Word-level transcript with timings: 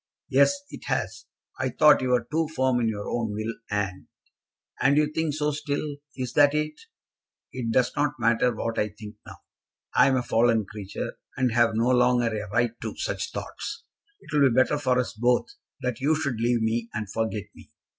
"Yes, 0.29 0.61
it 0.71 0.85
has. 0.85 1.25
I 1.59 1.69
thought 1.69 2.01
you 2.01 2.09
were 2.09 2.27
too 2.31 2.47
firm 2.47 2.79
in 2.79 2.87
your 2.87 3.07
own 3.07 3.33
will, 3.35 3.53
and" 3.69 4.07
"And 4.81 4.97
you 4.97 5.13
think 5.13 5.35
so 5.35 5.51
still. 5.51 5.97
Is 6.15 6.33
that 6.33 6.55
it?" 6.55 6.73
"It 7.53 7.69
does 7.71 7.91
not 7.95 8.13
matter 8.19 8.51
what 8.51 8.79
I 8.79 8.89
think 8.89 9.17
now. 9.27 9.35
I 9.93 10.07
am 10.07 10.15
a 10.15 10.23
fallen 10.23 10.65
creature, 10.65 11.19
and 11.37 11.51
have 11.51 11.75
no 11.75 11.89
longer 11.89 12.35
a 12.35 12.49
right 12.49 12.71
to 12.81 12.95
such 12.97 13.31
thoughts. 13.31 13.83
It 14.21 14.33
will 14.33 14.49
be 14.49 14.55
better 14.55 14.79
for 14.79 14.97
us 14.97 15.13
both 15.13 15.45
that 15.81 15.99
you 16.01 16.15
should 16.15 16.41
leave 16.41 16.63
me, 16.63 16.89
and 16.95 17.07
forget 17.11 17.45
me. 17.53 17.69